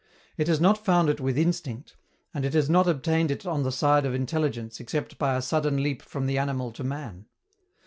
[0.35, 1.95] It has not found it with instinct,
[2.33, 5.83] and it has not obtained it on the side of intelligence except by a sudden
[5.83, 7.27] leap from the animal to man.